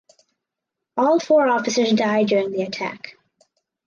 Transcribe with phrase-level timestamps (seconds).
[0.97, 3.19] All four officers die during the attack.